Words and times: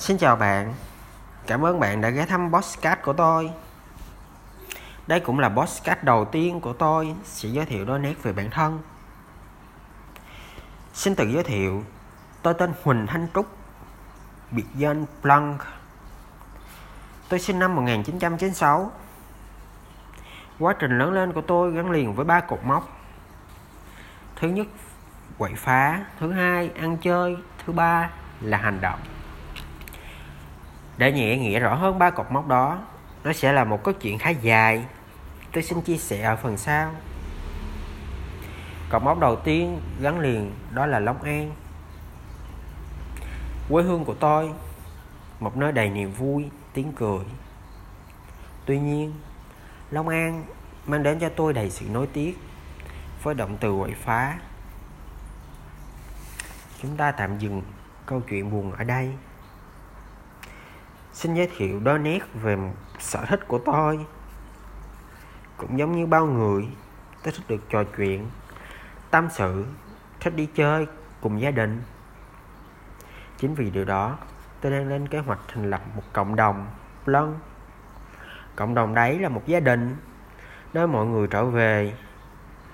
Xin 0.00 0.18
chào 0.18 0.36
bạn, 0.36 0.74
cảm 1.46 1.64
ơn 1.64 1.80
bạn 1.80 2.00
đã 2.00 2.10
ghé 2.10 2.26
thăm 2.26 2.52
podcast 2.52 3.02
của 3.02 3.12
tôi. 3.12 3.50
Đây 5.06 5.20
cũng 5.20 5.38
là 5.38 5.48
podcast 5.48 6.02
đầu 6.02 6.24
tiên 6.24 6.60
của 6.60 6.72
tôi 6.72 7.14
sẽ 7.24 7.48
giới 7.48 7.66
thiệu 7.66 7.84
đôi 7.84 7.98
nét 7.98 8.22
về 8.22 8.32
bản 8.32 8.50
thân. 8.50 8.80
Xin 10.94 11.14
tự 11.14 11.24
giới 11.24 11.42
thiệu, 11.42 11.84
tôi 12.42 12.54
tên 12.54 12.72
Huỳnh 12.82 13.06
Thanh 13.06 13.26
Trúc, 13.34 13.46
biệt 14.50 14.66
danh 14.74 15.06
Blanc. 15.22 15.62
Tôi 17.28 17.40
sinh 17.40 17.58
năm 17.58 17.76
1996. 17.76 18.92
Quá 20.58 20.74
trình 20.78 20.98
lớn 20.98 21.12
lên 21.12 21.32
của 21.32 21.42
tôi 21.42 21.72
gắn 21.72 21.90
liền 21.90 22.14
với 22.14 22.24
ba 22.24 22.40
cột 22.40 22.60
mốc. 22.64 22.88
Thứ 24.36 24.48
nhất, 24.48 24.66
quậy 25.38 25.54
phá. 25.56 26.04
Thứ 26.20 26.32
hai, 26.32 26.70
ăn 26.78 26.96
chơi. 26.96 27.36
Thứ 27.66 27.72
ba 27.72 28.10
là 28.40 28.58
hành 28.58 28.80
động. 28.80 29.00
Để 31.00 31.12
nhẹ 31.12 31.36
nghĩa 31.36 31.58
rõ 31.58 31.74
hơn 31.74 31.98
ba 31.98 32.10
cột 32.10 32.26
mốc 32.30 32.48
đó, 32.48 32.82
nó 33.24 33.32
sẽ 33.32 33.52
là 33.52 33.64
một 33.64 33.84
câu 33.84 33.94
chuyện 33.94 34.18
khá 34.18 34.30
dài. 34.30 34.84
Tôi 35.52 35.62
xin 35.62 35.80
chia 35.80 35.96
sẻ 35.96 36.22
ở 36.22 36.36
phần 36.36 36.56
sau. 36.56 36.94
Cột 38.90 39.02
mốc 39.02 39.18
đầu 39.18 39.36
tiên 39.36 39.80
gắn 40.00 40.20
liền 40.20 40.52
đó 40.70 40.86
là 40.86 40.98
Long 40.98 41.22
An. 41.22 41.52
Quê 43.68 43.82
hương 43.82 44.04
của 44.04 44.14
tôi, 44.14 44.50
một 45.40 45.56
nơi 45.56 45.72
đầy 45.72 45.90
niềm 45.90 46.12
vui, 46.12 46.50
tiếng 46.72 46.92
cười. 46.92 47.24
Tuy 48.66 48.78
nhiên, 48.78 49.14
Long 49.90 50.08
An 50.08 50.44
mang 50.86 51.02
đến 51.02 51.18
cho 51.18 51.28
tôi 51.28 51.52
đầy 51.52 51.70
sự 51.70 51.86
nối 51.92 52.06
tiếc 52.06 52.38
với 53.22 53.34
động 53.34 53.56
từ 53.60 53.78
quậy 53.78 53.94
phá. 53.94 54.38
Chúng 56.82 56.96
ta 56.96 57.12
tạm 57.12 57.38
dừng 57.38 57.62
câu 58.06 58.20
chuyện 58.28 58.50
buồn 58.50 58.72
ở 58.72 58.84
đây 58.84 59.10
xin 61.20 61.34
giới 61.34 61.48
thiệu 61.56 61.80
đôi 61.80 61.98
nét 61.98 62.18
về 62.34 62.56
sở 62.98 63.24
thích 63.24 63.48
của 63.48 63.58
tôi. 63.58 64.06
Cũng 65.56 65.78
giống 65.78 65.92
như 65.92 66.06
bao 66.06 66.26
người, 66.26 66.68
tôi 67.22 67.32
thích 67.32 67.44
được 67.48 67.68
trò 67.68 67.84
chuyện, 67.96 68.30
tâm 69.10 69.28
sự, 69.30 69.66
thích 70.20 70.36
đi 70.36 70.48
chơi 70.54 70.86
cùng 71.20 71.40
gia 71.40 71.50
đình. 71.50 71.82
Chính 73.38 73.54
vì 73.54 73.70
điều 73.70 73.84
đó, 73.84 74.18
tôi 74.60 74.72
đang 74.72 74.88
lên 74.88 75.08
kế 75.08 75.18
hoạch 75.18 75.38
thành 75.48 75.70
lập 75.70 75.82
một 75.96 76.02
cộng 76.12 76.36
đồng 76.36 76.66
lân 77.06 77.38
cộng 78.56 78.74
đồng 78.74 78.94
đấy 78.94 79.18
là 79.18 79.28
một 79.28 79.42
gia 79.46 79.60
đình, 79.60 79.96
nơi 80.74 80.86
mọi 80.86 81.06
người 81.06 81.26
trở 81.26 81.44
về 81.44 81.94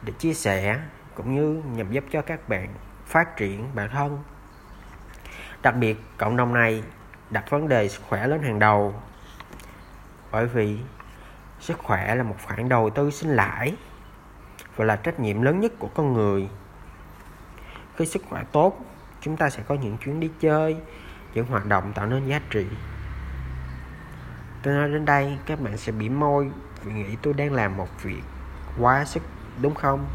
để 0.03 0.13
chia 0.19 0.35
sẻ 0.35 0.81
cũng 1.15 1.35
như 1.35 1.63
nhằm 1.73 1.93
giúp 1.93 2.05
cho 2.11 2.23
các 2.23 2.49
bạn 2.49 2.69
phát 3.07 3.37
triển 3.37 3.71
bản 3.75 3.91
thân. 3.91 4.23
Đặc 5.63 5.77
biệt, 5.77 5.97
cộng 6.19 6.37
đồng 6.37 6.55
này 6.55 6.83
đặt 7.31 7.51
vấn 7.51 7.69
đề 7.69 7.89
sức 7.89 8.03
khỏe 8.09 8.27
lên 8.27 8.43
hàng 8.43 8.59
đầu. 8.59 8.95
Bởi 10.33 10.47
vì 10.47 10.79
sức 11.61 11.79
khỏe 11.79 12.15
là 12.15 12.23
một 12.23 12.37
khoản 12.45 12.69
đầu 12.69 12.91
tư 12.91 13.11
sinh 13.11 13.31
lãi 13.31 13.77
và 14.77 14.85
là 14.85 14.97
trách 14.97 15.21
nhiệm 15.21 15.43
lớn 15.43 15.61
nhất 15.61 15.73
của 15.79 15.89
con 15.95 16.13
người. 16.13 16.49
Khi 17.97 18.07
sức 18.07 18.23
khỏe 18.29 18.45
tốt, 18.53 18.81
chúng 19.21 19.37
ta 19.37 19.51
sẽ 19.51 19.63
có 19.69 19.75
những 19.75 19.99
chuyến 19.99 20.21
đi 20.21 20.31
chơi, 20.41 20.77
những 21.35 21.47
hoạt 21.47 21.67
động 21.67 21.93
tạo 21.93 22.07
nên 22.07 22.27
giá 22.27 22.41
trị. 22.51 22.67
Tôi 24.63 24.75
nói 24.75 24.89
đến 24.89 25.05
đây, 25.05 25.39
các 25.47 25.61
bạn 25.61 25.77
sẽ 25.77 25.93
bị 25.93 26.09
môi 26.09 26.51
vì 26.83 26.93
nghĩ 26.93 27.17
tôi 27.23 27.35
đang 27.35 27.53
làm 27.53 27.77
một 27.77 28.03
việc 28.03 28.23
quá 28.81 29.05
sức, 29.05 29.23
đúng 29.63 29.75
không? 29.75 30.07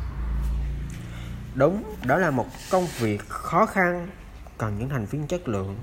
Đúng, 1.55 1.83
đó 2.05 2.17
là 2.17 2.31
một 2.31 2.47
công 2.71 2.85
việc 2.99 3.29
khó 3.29 3.65
khăn, 3.65 4.07
cần 4.57 4.79
những 4.79 4.89
thành 4.89 5.05
viên 5.05 5.27
chất 5.27 5.47
lượng 5.47 5.77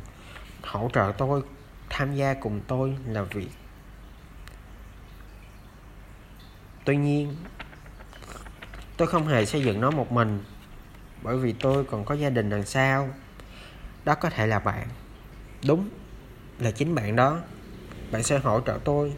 hỗ 0.62 0.90
trợ 0.92 1.12
tôi, 1.18 1.42
tham 1.90 2.14
gia 2.14 2.34
cùng 2.34 2.60
tôi 2.66 2.96
là 3.06 3.22
việc 3.22 3.48
tuy 6.88 6.96
nhiên, 6.96 7.36
tôi 8.96 9.08
không 9.08 9.26
hề 9.26 9.46
xây 9.46 9.62
dựng 9.62 9.80
nó 9.80 9.90
một 9.90 10.12
mình, 10.12 10.44
bởi 11.22 11.36
vì 11.36 11.52
tôi 11.52 11.84
còn 11.84 12.04
có 12.04 12.14
gia 12.14 12.30
đình 12.30 12.50
đằng 12.50 12.66
sau. 12.66 13.08
Đó 14.04 14.14
có 14.14 14.30
thể 14.30 14.46
là 14.46 14.58
bạn. 14.58 14.88
Đúng 15.66 15.88
là 16.58 16.70
chính 16.70 16.94
bạn 16.94 17.16
đó. 17.16 17.40
Bạn 18.12 18.22
sẽ 18.22 18.38
hỗ 18.38 18.60
trợ 18.60 18.78
tôi. 18.84 19.12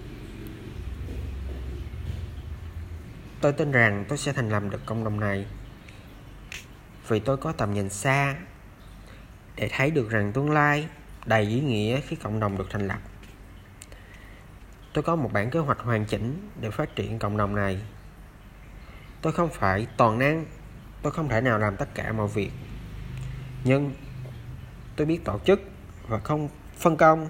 Tôi 3.40 3.52
tin 3.52 3.72
rằng 3.72 4.04
tôi 4.08 4.18
sẽ 4.18 4.32
thành 4.32 4.48
lập 4.48 4.62
được 4.70 4.86
cộng 4.86 5.04
đồng 5.04 5.20
này, 5.20 5.46
vì 7.08 7.20
tôi 7.20 7.36
có 7.36 7.52
tầm 7.52 7.74
nhìn 7.74 7.88
xa 7.88 8.34
để 9.56 9.68
thấy 9.72 9.90
được 9.90 10.10
rằng 10.10 10.32
tương 10.32 10.50
lai 10.50 10.88
đầy 11.30 11.42
ý 11.42 11.60
nghĩa 11.60 12.00
khi 12.00 12.16
cộng 12.16 12.40
đồng 12.40 12.58
được 12.58 12.66
thành 12.70 12.88
lập. 12.88 12.98
Tôi 14.92 15.04
có 15.04 15.16
một 15.16 15.32
bản 15.32 15.50
kế 15.50 15.58
hoạch 15.58 15.78
hoàn 15.78 16.04
chỉnh 16.04 16.50
để 16.60 16.70
phát 16.70 16.96
triển 16.96 17.18
cộng 17.18 17.36
đồng 17.36 17.54
này. 17.54 17.80
Tôi 19.22 19.32
không 19.32 19.48
phải 19.52 19.86
toàn 19.96 20.18
năng, 20.18 20.44
tôi 21.02 21.12
không 21.12 21.28
thể 21.28 21.40
nào 21.40 21.58
làm 21.58 21.76
tất 21.76 21.94
cả 21.94 22.12
mọi 22.12 22.28
việc. 22.28 22.50
Nhưng 23.64 23.94
tôi 24.96 25.06
biết 25.06 25.24
tổ 25.24 25.38
chức 25.44 25.60
và 26.08 26.18
không 26.18 26.48
phân 26.76 26.96
công 26.96 27.28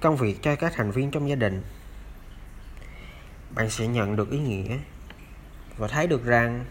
công 0.00 0.16
việc 0.16 0.42
cho 0.42 0.56
các 0.56 0.72
thành 0.76 0.90
viên 0.90 1.10
trong 1.10 1.28
gia 1.28 1.36
đình. 1.36 1.62
Bạn 3.54 3.70
sẽ 3.70 3.86
nhận 3.86 4.16
được 4.16 4.30
ý 4.30 4.38
nghĩa 4.38 4.78
và 5.76 5.88
thấy 5.88 6.06
được 6.06 6.24
rằng 6.24 6.64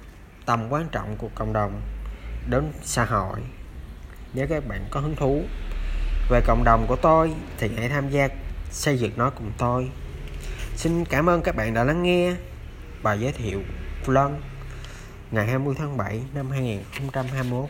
tầm 0.46 0.70
quan 0.70 0.90
trọng 0.92 1.18
của 1.18 1.30
cộng 1.36 1.54
đồng 1.54 1.82
đến 2.50 2.72
xã 2.82 3.06
hội 3.06 3.40
nếu 4.34 4.48
các 4.48 4.68
bạn 4.68 4.86
có 4.92 5.00
hứng 5.00 5.16
thú 5.16 5.44
về 6.30 6.42
cộng 6.42 6.64
đồng 6.64 6.86
của 6.88 6.96
tôi 6.96 7.34
thì 7.58 7.70
hãy 7.78 7.90
tham 7.90 8.10
gia 8.10 8.28
xây 8.72 8.98
dựng 8.98 9.12
nó 9.16 9.30
cùng 9.30 9.52
tôi. 9.58 9.90
Xin 10.76 11.06
cảm 11.06 11.30
ơn 11.30 11.42
các 11.42 11.56
bạn 11.56 11.74
đã 11.74 11.84
lắng 11.84 12.04
nghe 12.04 12.36
bài 13.04 13.20
giới 13.20 13.32
thiệu 13.32 13.62
vlog 14.06 14.32
ngày 15.32 15.48
20 15.48 15.76
tháng 15.78 15.98
7 15.98 16.22
năm 16.34 16.52
2021 16.52 17.70